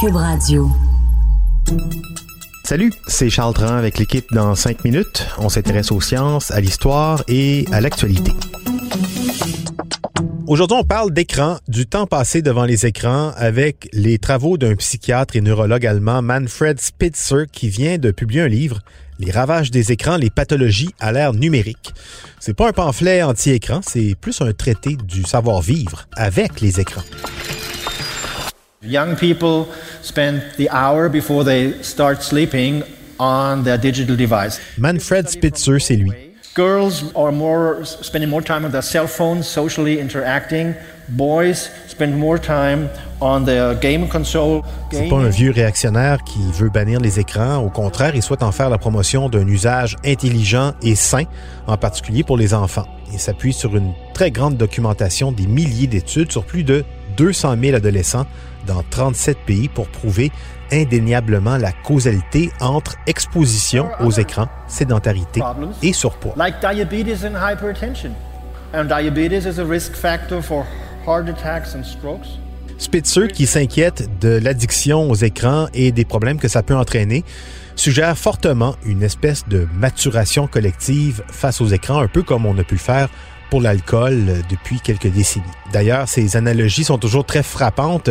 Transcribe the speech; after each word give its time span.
Cube 0.00 0.16
Radio. 0.16 0.68
Salut, 2.64 2.92
c'est 3.06 3.30
Charles 3.30 3.54
Tran 3.54 3.76
avec 3.76 3.96
l'équipe 3.96 4.26
dans 4.30 4.54
5 4.54 4.84
minutes. 4.84 5.26
On 5.38 5.48
s'intéresse 5.48 5.90
aux 5.90 6.02
sciences, 6.02 6.50
à 6.50 6.60
l'histoire 6.60 7.22
et 7.28 7.64
à 7.72 7.80
l'actualité. 7.80 8.32
Aujourd'hui, 10.46 10.76
on 10.78 10.84
parle 10.84 11.12
d'écran, 11.12 11.58
du 11.66 11.86
temps 11.86 12.06
passé 12.06 12.42
devant 12.42 12.64
les 12.64 12.84
écrans 12.84 13.32
avec 13.36 13.88
les 13.94 14.18
travaux 14.18 14.58
d'un 14.58 14.74
psychiatre 14.74 15.34
et 15.36 15.40
neurologue 15.40 15.86
allemand 15.86 16.20
Manfred 16.20 16.78
Spitzer 16.78 17.46
qui 17.50 17.68
vient 17.68 17.96
de 17.96 18.10
publier 18.10 18.42
un 18.42 18.48
livre 18.48 18.80
les 19.18 19.30
ravages 19.30 19.70
des 19.70 19.92
écrans, 19.92 20.16
les 20.16 20.30
pathologies 20.30 20.90
à 21.00 21.12
l'ère 21.12 21.32
numérique. 21.32 21.94
C'est 22.38 22.54
pas 22.54 22.68
un 22.68 22.72
pamphlet 22.72 23.22
anti-écran, 23.22 23.80
c'est 23.82 24.14
plus 24.20 24.40
un 24.40 24.52
traité 24.52 24.96
du 24.96 25.22
savoir-vivre 25.22 26.06
avec 26.16 26.60
les 26.60 26.80
écrans. 26.80 27.02
Young 28.82 29.16
people 29.16 29.68
spend 30.02 30.42
the 30.58 30.68
hour 30.70 31.08
before 31.08 31.44
they 31.44 31.82
start 31.82 32.22
sleeping 32.22 32.82
on 33.18 33.64
their 33.64 33.78
digital 33.78 34.16
device. 34.16 34.60
Manfred 34.78 35.28
Spitzer, 35.28 35.80
c'est 35.80 35.96
lui. 35.96 36.12
Girls 36.54 37.04
are 37.14 37.32
more 37.32 37.84
spending 37.84 38.30
more 38.30 38.42
time 38.42 38.64
on 38.64 38.70
their 38.70 38.82
cell 38.82 39.06
phones, 39.06 39.46
socially 39.46 40.00
interacting. 40.00 40.74
Boys 41.08 41.70
spend 41.86 42.18
more 42.18 42.38
time 42.38 42.88
on 43.20 43.44
their 43.44 43.74
game 43.74 44.08
console. 44.08 44.62
C'est 44.90 45.08
pas 45.08 45.16
un 45.16 45.28
vieux 45.28 45.52
réactionnaire 45.52 46.22
qui 46.24 46.40
veut 46.52 46.70
bannir 46.70 47.00
les 47.00 47.18
écrans. 47.20 47.58
Au 47.58 47.70
contraire, 47.70 48.14
il 48.14 48.22
souhaite 48.22 48.42
en 48.42 48.52
faire 48.52 48.70
la 48.70 48.78
promotion 48.78 49.28
d'un 49.28 49.46
usage 49.46 49.96
intelligent 50.04 50.72
et 50.82 50.94
sain, 50.94 51.24
en 51.66 51.76
particulier 51.76 52.24
pour 52.24 52.36
les 52.36 52.54
enfants. 52.54 52.86
Il 53.12 53.18
s'appuie 53.18 53.52
sur 53.52 53.76
une 53.76 53.92
très 54.14 54.30
grande 54.30 54.56
documentation 54.56 55.32
des 55.32 55.46
milliers 55.46 55.86
d'études 55.86 56.32
sur 56.32 56.44
plus 56.44 56.64
de 56.64 56.84
200 57.16 57.56
000 57.62 57.76
adolescents 57.76 58.26
dans 58.66 58.82
37 58.90 59.38
pays 59.46 59.68
pour 59.68 59.88
prouver 59.88 60.30
indéniablement 60.72 61.56
la 61.56 61.72
causalité 61.72 62.50
entre 62.60 62.96
exposition 63.06 63.88
aux 64.00 64.10
écrans, 64.10 64.48
sédentarité 64.66 65.40
et 65.82 65.92
surpoids. 65.92 66.34
Like 66.36 66.60
diabetes 66.60 67.24
and 67.24 67.36
hypertension. 67.36 68.12
And 68.74 68.86
diabetes 68.86 69.46
is 69.46 69.60
a 69.60 69.64
risk 69.64 69.94
factor 69.94 70.42
for 70.42 70.64
heart 71.06 71.28
attacks 71.28 71.74
and 71.74 71.84
strokes. 71.84 72.38
Spitzer, 72.78 73.28
qui 73.28 73.46
s'inquiète 73.46 74.08
de 74.20 74.38
l'addiction 74.38 75.10
aux 75.10 75.14
écrans 75.14 75.68
et 75.72 75.92
des 75.92 76.04
problèmes 76.04 76.38
que 76.38 76.48
ça 76.48 76.62
peut 76.62 76.76
entraîner, 76.76 77.24
suggère 77.74 78.18
fortement 78.18 78.74
une 78.84 79.02
espèce 79.02 79.48
de 79.48 79.66
maturation 79.72 80.46
collective 80.46 81.22
face 81.28 81.60
aux 81.60 81.68
écrans, 81.68 82.00
un 82.00 82.08
peu 82.08 82.22
comme 82.22 82.44
on 82.44 82.58
a 82.58 82.64
pu 82.64 82.74
le 82.74 82.80
faire 82.80 83.08
pour 83.50 83.60
l'alcool 83.60 84.42
depuis 84.48 84.80
quelques 84.80 85.08
décennies. 85.08 85.44
D'ailleurs, 85.72 86.08
ces 86.08 86.36
analogies 86.36 86.84
sont 86.84 86.98
toujours 86.98 87.24
très 87.24 87.42
frappantes. 87.42 88.10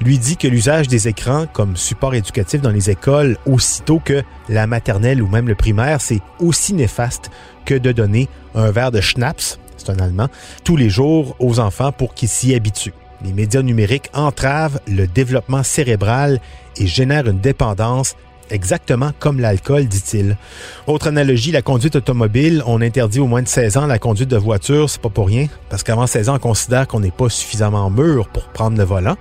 Lui 0.00 0.18
dit 0.18 0.36
que 0.36 0.48
l'usage 0.48 0.88
des 0.88 1.08
écrans 1.08 1.46
comme 1.52 1.76
support 1.76 2.14
éducatif 2.14 2.60
dans 2.60 2.70
les 2.70 2.90
écoles, 2.90 3.36
aussitôt 3.46 4.00
que 4.04 4.22
la 4.48 4.66
maternelle 4.66 5.22
ou 5.22 5.28
même 5.28 5.48
le 5.48 5.54
primaire, 5.54 6.00
c'est 6.00 6.20
aussi 6.40 6.74
néfaste 6.74 7.30
que 7.64 7.74
de 7.74 7.92
donner 7.92 8.28
un 8.54 8.70
verre 8.70 8.90
de 8.90 9.00
schnapps, 9.00 9.58
c'est 9.76 9.90
un 9.90 9.98
allemand, 9.98 10.28
tous 10.64 10.76
les 10.76 10.90
jours 10.90 11.36
aux 11.38 11.60
enfants 11.60 11.92
pour 11.92 12.14
qu'ils 12.14 12.28
s'y 12.28 12.54
habituent. 12.54 12.94
Les 13.24 13.32
médias 13.32 13.62
numériques 13.62 14.10
entravent 14.14 14.80
le 14.88 15.06
développement 15.06 15.62
cérébral 15.62 16.40
et 16.76 16.86
génèrent 16.86 17.28
une 17.28 17.40
dépendance 17.40 18.16
exactement 18.50 19.10
comme 19.18 19.40
l'alcool, 19.40 19.86
dit-il. 19.86 20.36
Autre 20.86 21.08
analogie, 21.08 21.52
la 21.52 21.62
conduite 21.62 21.96
automobile. 21.96 22.62
On 22.66 22.80
interdit 22.80 23.20
au 23.20 23.26
moins 23.26 23.42
de 23.42 23.48
16 23.48 23.76
ans 23.76 23.86
la 23.86 23.98
conduite 23.98 24.28
de 24.28 24.36
voiture, 24.36 24.88
c'est 24.90 25.00
pas 25.00 25.08
pour 25.08 25.26
rien, 25.26 25.46
parce 25.68 25.82
qu'avant 25.82 26.06
16 26.06 26.28
ans, 26.28 26.36
on 26.36 26.38
considère 26.38 26.86
qu'on 26.86 27.00
n'est 27.00 27.10
pas 27.10 27.28
suffisamment 27.28 27.90
mûr 27.90 28.28
pour 28.28 28.44
prendre 28.48 28.76
le 28.76 28.84
volant. 28.84 29.16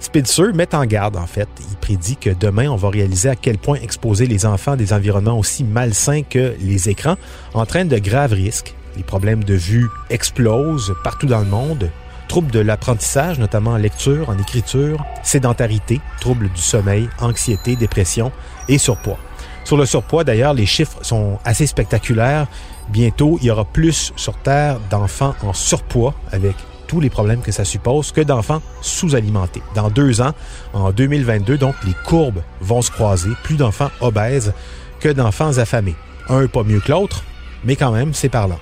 Spitzer 0.00 0.52
met 0.52 0.74
en 0.74 0.84
garde, 0.84 1.16
en 1.16 1.26
fait. 1.26 1.48
Il 1.70 1.76
prédit 1.76 2.16
que 2.16 2.30
demain, 2.30 2.68
on 2.68 2.76
va 2.76 2.90
réaliser 2.90 3.28
à 3.28 3.36
quel 3.36 3.56
point 3.56 3.76
exposer 3.76 4.26
les 4.26 4.46
enfants 4.46 4.72
à 4.72 4.76
des 4.76 4.92
environnements 4.92 5.38
aussi 5.38 5.62
malsains 5.62 6.22
que 6.22 6.54
les 6.60 6.88
écrans 6.88 7.16
entraîne 7.54 7.88
de 7.88 7.98
graves 7.98 8.32
risques. 8.32 8.74
Les 8.96 9.04
problèmes 9.04 9.44
de 9.44 9.54
vue 9.54 9.88
explosent 10.10 10.94
partout 11.04 11.26
dans 11.26 11.38
le 11.38 11.46
monde, 11.46 11.90
troubles 12.32 12.50
de 12.50 12.60
l'apprentissage, 12.60 13.38
notamment 13.38 13.72
en 13.72 13.76
lecture, 13.76 14.30
en 14.30 14.38
écriture, 14.38 15.04
sédentarité, 15.22 16.00
troubles 16.18 16.48
du 16.48 16.62
sommeil, 16.62 17.06
anxiété, 17.20 17.76
dépression 17.76 18.32
et 18.70 18.78
surpoids. 18.78 19.18
Sur 19.64 19.76
le 19.76 19.84
surpoids, 19.84 20.24
d'ailleurs, 20.24 20.54
les 20.54 20.64
chiffres 20.64 20.96
sont 21.02 21.38
assez 21.44 21.66
spectaculaires. 21.66 22.46
Bientôt, 22.88 23.36
il 23.42 23.48
y 23.48 23.50
aura 23.50 23.66
plus 23.66 24.14
sur 24.16 24.34
Terre 24.38 24.78
d'enfants 24.88 25.34
en 25.42 25.52
surpoids 25.52 26.14
avec 26.30 26.56
tous 26.86 27.00
les 27.00 27.10
problèmes 27.10 27.42
que 27.42 27.52
ça 27.52 27.66
suppose 27.66 28.12
que 28.12 28.22
d'enfants 28.22 28.62
sous-alimentés. 28.80 29.62
Dans 29.74 29.90
deux 29.90 30.22
ans, 30.22 30.32
en 30.72 30.90
2022, 30.90 31.58
donc, 31.58 31.74
les 31.84 31.94
courbes 32.06 32.40
vont 32.62 32.80
se 32.80 32.90
croiser. 32.90 33.28
Plus 33.44 33.56
d'enfants 33.56 33.90
obèses 34.00 34.54
que 35.00 35.10
d'enfants 35.10 35.58
affamés. 35.58 35.96
Un 36.30 36.46
pas 36.46 36.62
mieux 36.62 36.80
que 36.80 36.92
l'autre, 36.92 37.24
mais 37.62 37.76
quand 37.76 37.92
même, 37.92 38.14
c'est 38.14 38.30
parlant. 38.30 38.58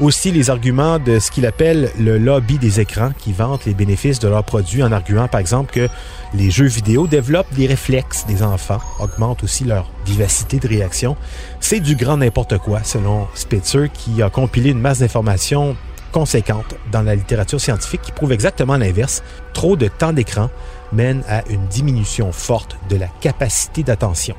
Aussi 0.00 0.32
les 0.32 0.48
arguments 0.48 0.98
de 0.98 1.18
ce 1.18 1.30
qu'il 1.30 1.44
appelle 1.44 1.90
le 1.98 2.16
lobby 2.16 2.56
des 2.56 2.80
écrans 2.80 3.10
qui 3.18 3.34
vantent 3.34 3.66
les 3.66 3.74
bénéfices 3.74 4.18
de 4.18 4.28
leurs 4.28 4.44
produits 4.44 4.82
en 4.82 4.92
arguant 4.92 5.28
par 5.28 5.40
exemple 5.40 5.70
que 5.74 5.88
les 6.32 6.50
jeux 6.50 6.68
vidéo 6.68 7.06
développent 7.06 7.54
les 7.58 7.66
réflexes 7.66 8.24
des 8.26 8.42
enfants, 8.42 8.80
augmentent 8.98 9.44
aussi 9.44 9.64
leur 9.64 9.90
vivacité 10.06 10.58
de 10.58 10.66
réaction. 10.66 11.18
C'est 11.60 11.80
du 11.80 11.96
grand 11.96 12.16
n'importe 12.16 12.56
quoi 12.56 12.82
selon 12.82 13.26
Spitzer 13.34 13.90
qui 13.92 14.22
a 14.22 14.30
compilé 14.30 14.70
une 14.70 14.80
masse 14.80 15.00
d'informations 15.00 15.76
conséquentes 16.12 16.76
dans 16.90 17.02
la 17.02 17.14
littérature 17.14 17.60
scientifique 17.60 18.00
qui 18.00 18.12
prouve 18.12 18.32
exactement 18.32 18.78
l'inverse. 18.78 19.22
Trop 19.52 19.76
de 19.76 19.88
temps 19.88 20.14
d'écran 20.14 20.48
mène 20.94 21.22
à 21.28 21.46
une 21.50 21.66
diminution 21.66 22.32
forte 22.32 22.78
de 22.88 22.96
la 22.96 23.08
capacité 23.20 23.82
d'attention. 23.82 24.34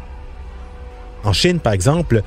En 1.24 1.34
Chine, 1.34 1.60
par 1.60 1.74
exemple, 1.74 2.24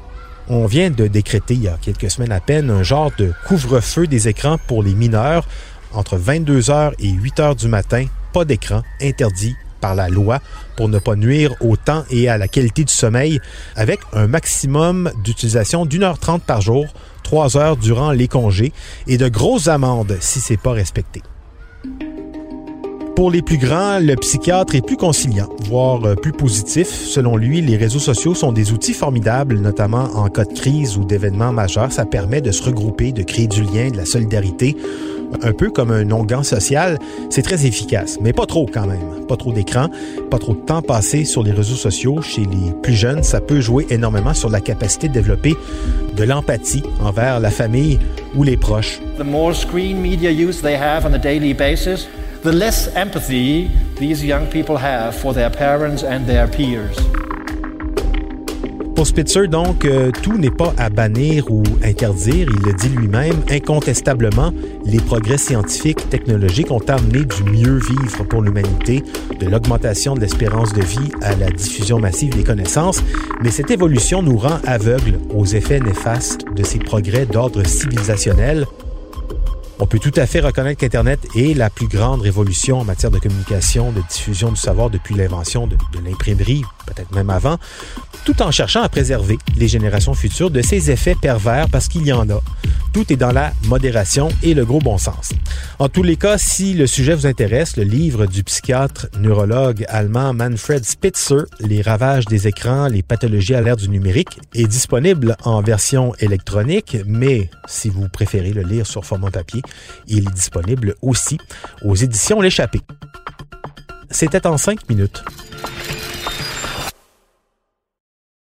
on 0.48 0.66
vient 0.66 0.90
de 0.90 1.06
décréter 1.06 1.54
il 1.54 1.62
y 1.62 1.68
a 1.68 1.78
quelques 1.80 2.10
semaines 2.10 2.32
à 2.32 2.40
peine 2.40 2.70
un 2.70 2.82
genre 2.82 3.10
de 3.18 3.32
couvre-feu 3.46 4.06
des 4.06 4.28
écrans 4.28 4.58
pour 4.66 4.82
les 4.82 4.94
mineurs 4.94 5.46
entre 5.92 6.18
22h 6.18 6.92
et 6.98 7.12
8h 7.12 7.56
du 7.56 7.68
matin, 7.68 8.06
pas 8.32 8.44
d'écran, 8.44 8.82
interdit 9.00 9.54
par 9.80 9.94
la 9.94 10.08
loi 10.08 10.40
pour 10.76 10.88
ne 10.88 10.98
pas 10.98 11.14
nuire 11.14 11.54
au 11.60 11.76
temps 11.76 12.04
et 12.10 12.28
à 12.28 12.38
la 12.38 12.48
qualité 12.48 12.84
du 12.84 12.92
sommeil, 12.92 13.40
avec 13.76 14.00
un 14.12 14.26
maximum 14.26 15.12
d'utilisation 15.22 15.86
d'une 15.86 16.02
heure 16.02 16.18
trente 16.18 16.42
par 16.42 16.60
jour, 16.60 16.86
trois 17.22 17.56
heures 17.56 17.76
durant 17.76 18.10
les 18.10 18.28
congés, 18.28 18.72
et 19.06 19.18
de 19.18 19.28
grosses 19.28 19.68
amendes 19.68 20.16
si 20.20 20.40
c'est 20.40 20.56
pas 20.56 20.72
respecté. 20.72 21.22
Pour 23.16 23.30
les 23.30 23.42
plus 23.42 23.58
grands, 23.58 24.00
le 24.00 24.16
psychiatre 24.16 24.74
est 24.74 24.84
plus 24.84 24.96
conciliant, 24.96 25.48
voire 25.68 26.04
euh, 26.04 26.16
plus 26.16 26.32
positif. 26.32 26.88
Selon 26.88 27.36
lui, 27.36 27.60
les 27.60 27.76
réseaux 27.76 28.00
sociaux 28.00 28.34
sont 28.34 28.50
des 28.50 28.72
outils 28.72 28.92
formidables, 28.92 29.60
notamment 29.60 30.08
en 30.16 30.28
cas 30.28 30.44
de 30.44 30.52
crise 30.52 30.96
ou 30.96 31.04
d'événements 31.04 31.52
majeurs. 31.52 31.92
Ça 31.92 32.06
permet 32.06 32.40
de 32.40 32.50
se 32.50 32.64
regrouper, 32.64 33.12
de 33.12 33.22
créer 33.22 33.46
du 33.46 33.62
lien, 33.62 33.90
de 33.90 33.96
la 33.96 34.04
solidarité. 34.04 34.76
Un 35.42 35.52
peu 35.52 35.70
comme 35.70 35.92
un 35.92 36.10
onguent 36.10 36.42
social, 36.42 36.98
c'est 37.30 37.42
très 37.42 37.66
efficace, 37.66 38.18
mais 38.20 38.32
pas 38.32 38.46
trop 38.46 38.66
quand 38.66 38.86
même. 38.86 39.24
Pas 39.28 39.36
trop 39.36 39.52
d'écran, 39.52 39.88
pas 40.28 40.38
trop 40.38 40.54
de 40.54 40.60
temps 40.60 40.82
passé 40.82 41.24
sur 41.24 41.44
les 41.44 41.52
réseaux 41.52 41.76
sociaux. 41.76 42.20
Chez 42.20 42.42
les 42.42 42.72
plus 42.82 42.94
jeunes, 42.94 43.22
ça 43.22 43.40
peut 43.40 43.60
jouer 43.60 43.86
énormément 43.90 44.34
sur 44.34 44.50
la 44.50 44.60
capacité 44.60 45.08
de 45.08 45.12
développer 45.12 45.54
de 46.16 46.24
l'empathie 46.24 46.82
envers 47.00 47.38
la 47.38 47.50
famille 47.50 48.00
ou 48.34 48.42
les 48.42 48.56
proches. 48.56 49.00
The 49.18 49.24
more 49.24 49.54
screen 49.54 50.00
media 50.02 50.30
use 50.30 50.60
they 50.60 50.74
have 50.74 51.04
on 51.06 51.14
a 51.14 51.18
daily 51.18 51.54
basis, 51.54 52.08
the 52.44 52.52
less 52.52 52.88
empathy 52.94 53.70
these 53.96 54.22
young 54.22 54.46
people 54.48 54.76
have 54.76 55.16
for 55.16 55.32
their 55.32 55.48
parents 55.48 56.04
and 56.04 56.26
their 56.26 56.46
peers. 56.46 56.94
Pour 58.94 59.06
Spitzer, 59.06 59.48
donc, 59.48 59.84
euh, 59.86 60.12
tout 60.22 60.38
n'est 60.38 60.50
pas 60.50 60.72
à 60.78 60.88
bannir 60.88 61.50
ou 61.50 61.62
interdire. 61.82 62.48
Il 62.48 62.66
le 62.66 62.72
dit 62.74 62.90
lui-même. 62.90 63.34
Incontestablement, 63.50 64.52
les 64.84 64.98
progrès 64.98 65.38
scientifiques, 65.38 66.08
technologiques 66.10 66.70
ont 66.70 66.84
amené 66.86 67.24
du 67.24 67.42
mieux 67.44 67.78
vivre 67.78 68.24
pour 68.24 68.42
l'humanité, 68.42 69.02
de 69.40 69.46
l'augmentation 69.46 70.14
de 70.14 70.20
l'espérance 70.20 70.72
de 70.74 70.82
vie 70.82 71.10
à 71.22 71.34
la 71.34 71.50
diffusion 71.50 71.98
massive 71.98 72.36
des 72.36 72.44
connaissances. 72.44 73.02
Mais 73.42 73.50
cette 73.50 73.70
évolution 73.70 74.22
nous 74.22 74.36
rend 74.36 74.58
aveugles 74.64 75.18
aux 75.34 75.46
effets 75.46 75.80
néfastes 75.80 76.44
de 76.54 76.62
ces 76.62 76.78
progrès 76.78 77.26
d'ordre 77.26 77.66
civilisationnel 77.66 78.64
On 79.84 79.86
peut 79.86 79.98
tout 79.98 80.14
à 80.16 80.24
fait 80.24 80.40
reconnaître 80.40 80.80
qu'Internet 80.80 81.20
est 81.36 81.54
la 81.54 81.68
plus 81.68 81.88
grande 81.88 82.22
révolution 82.22 82.80
en 82.80 82.84
matière 82.84 83.10
de 83.10 83.18
communication, 83.18 83.92
de 83.92 84.00
diffusion 84.10 84.50
du 84.50 84.56
savoir 84.56 84.88
depuis 84.88 85.14
l'invention 85.14 85.66
de, 85.66 85.76
l'imprimerie, 86.02 86.62
peut-être 86.86 87.14
même 87.14 87.28
avant, 87.28 87.58
tout 88.24 88.40
en 88.40 88.50
cherchant 88.50 88.80
à 88.80 88.88
préserver 88.88 89.36
les 89.58 89.68
générations 89.68 90.14
futures 90.14 90.50
de 90.50 90.62
ces 90.62 90.90
effets 90.90 91.14
pervers 91.20 91.68
parce 91.68 91.88
qu'il 91.88 92.06
y 92.06 92.14
en 92.14 92.30
a. 92.30 92.40
Tout 92.94 93.12
est 93.12 93.16
dans 93.16 93.32
la 93.32 93.52
modération 93.64 94.28
et 94.44 94.54
le 94.54 94.64
gros 94.64 94.78
bon 94.78 94.98
sens. 94.98 95.30
En 95.80 95.88
tous 95.88 96.04
les 96.04 96.14
cas, 96.16 96.38
si 96.38 96.74
le 96.74 96.86
sujet 96.86 97.12
vous 97.16 97.26
intéresse, 97.26 97.76
le 97.76 97.82
livre 97.82 98.26
du 98.26 98.44
psychiatre 98.44 99.08
neurologue 99.18 99.84
allemand 99.88 100.32
Manfred 100.32 100.84
Spitzer, 100.84 101.42
Les 101.58 101.82
ravages 101.82 102.24
des 102.26 102.46
écrans, 102.46 102.86
les 102.86 103.02
pathologies 103.02 103.56
à 103.56 103.60
l'ère 103.62 103.76
du 103.76 103.88
numérique, 103.88 104.38
est 104.54 104.68
disponible 104.68 105.36
en 105.42 105.60
version 105.60 106.14
électronique, 106.20 106.96
mais 107.04 107.50
si 107.66 107.88
vous 107.88 108.08
préférez 108.08 108.52
le 108.52 108.62
lire 108.62 108.86
sur 108.86 109.04
format 109.04 109.32
papier, 109.32 109.62
il 110.06 110.28
est 110.28 110.34
disponible 110.34 110.94
aussi 111.02 111.36
aux 111.82 111.96
éditions 111.96 112.40
L'échappée. 112.40 112.82
C'était 114.08 114.46
en 114.46 114.56
cinq 114.56 114.88
minutes. 114.88 115.24